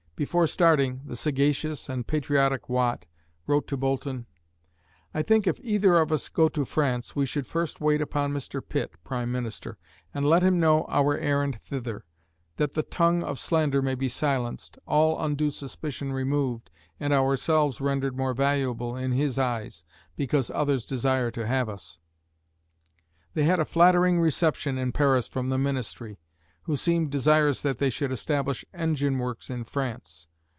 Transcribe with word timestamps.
Before 0.17 0.45
starting, 0.45 1.01
the 1.03 1.15
sagacious 1.15 1.89
and 1.89 2.05
patriotic 2.05 2.69
Watt 2.69 3.07
wrote 3.47 3.65
to 3.69 3.75
Boulton: 3.75 4.27
I 5.15 5.23
think 5.23 5.47
if 5.47 5.59
either 5.63 5.95
of 5.97 6.11
us 6.11 6.29
go 6.29 6.47
to 6.49 6.63
France, 6.63 7.15
we 7.15 7.25
should 7.25 7.47
first 7.47 7.81
wait 7.81 8.01
upon 8.03 8.31
Mr. 8.31 8.61
Pitt 8.63 9.03
(prime 9.03 9.31
minister), 9.31 9.79
and 10.13 10.23
let 10.23 10.43
him 10.43 10.59
know 10.59 10.85
our 10.89 11.17
errand 11.17 11.59
thither, 11.59 12.05
that 12.57 12.73
the 12.75 12.83
tongue 12.83 13.23
of 13.23 13.39
slander 13.39 13.81
may 13.81 13.95
be 13.95 14.07
silenced, 14.07 14.77
all 14.85 15.19
undue 15.19 15.49
suspicion 15.49 16.13
removed, 16.13 16.69
and 16.99 17.13
ourselves 17.13 17.81
rendered 17.81 18.15
more 18.15 18.35
valuable 18.35 18.95
in 18.95 19.13
his 19.13 19.39
eyes, 19.39 19.83
because 20.15 20.51
others 20.51 20.85
desire 20.85 21.31
to 21.31 21.47
have 21.47 21.67
us! 21.67 21.97
They 23.33 23.45
had 23.45 23.59
a 23.59 23.65
flattering 23.65 24.19
reception 24.19 24.77
in 24.77 24.91
Paris 24.91 25.27
from 25.27 25.49
the 25.49 25.57
ministry, 25.57 26.19
who 26.65 26.75
seemed 26.75 27.09
desirous 27.09 27.63
that 27.63 27.79
they 27.79 27.89
should 27.89 28.11
establish 28.11 28.63
engine 28.71 29.17
works 29.17 29.49
in 29.49 29.63
France. 29.63 30.27